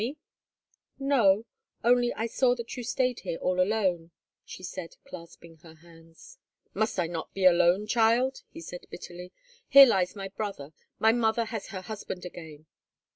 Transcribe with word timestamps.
[Picture: 0.03 0.17
"'No; 0.97 1.45
only 1.83 2.11
I 2.15 2.25
saw 2.25 2.55
that 2.55 2.75
you 2.75 2.81
stayed 2.81 3.19
here 3.19 3.37
all 3.37 3.61
alone,' 3.61 4.09
she 4.43 4.63
said, 4.63 4.95
clasping 5.05 5.57
her 5.57 5.75
hands." 5.75 6.39
Page 6.73 6.73
269] 6.73 6.79
"Must 6.81 6.99
I 6.99 7.05
not 7.13 7.33
be 7.35 7.45
alone, 7.45 7.85
child?" 7.85 8.41
he 8.49 8.61
said, 8.61 8.87
bitterly. 8.89 9.31
"Here 9.67 9.85
lies 9.85 10.15
my 10.15 10.29
brother. 10.29 10.73
My 10.97 11.11
mother 11.11 11.45
has 11.45 11.67
her 11.67 11.81
husband 11.81 12.25
again!" 12.25 12.65